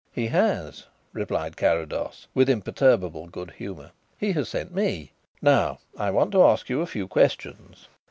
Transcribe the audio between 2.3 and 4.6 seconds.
with imperturbable good humour; "he has